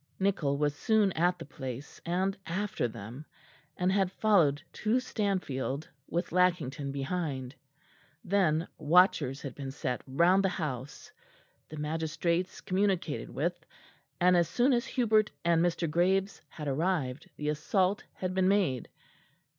Nichol 0.19 0.57
was 0.57 0.73
soon 0.73 1.11
at 1.11 1.37
the 1.37 1.45
place, 1.45 2.01
and 2.07 2.35
after 2.47 2.87
them; 2.87 3.23
and 3.77 3.91
had 3.91 4.11
followed 4.11 4.59
to 4.73 4.99
Stanfield 4.99 5.87
with 6.09 6.31
Lackington 6.31 6.91
behind. 6.91 7.53
Then 8.23 8.67
watchers 8.79 9.43
had 9.43 9.53
been 9.53 9.69
set 9.69 10.01
round 10.07 10.43
the 10.43 10.49
house; 10.49 11.11
the 11.69 11.77
magistrates 11.77 12.61
communicated 12.61 13.29
with; 13.29 13.63
and 14.19 14.35
as 14.35 14.49
soon 14.49 14.73
as 14.73 14.87
Hubert 14.87 15.29
and 15.45 15.63
Mr. 15.63 15.87
Graves 15.87 16.41
had 16.49 16.67
arrived 16.67 17.29
the 17.35 17.49
assault 17.49 18.03
had 18.15 18.33
been 18.33 18.47
made. 18.47 18.89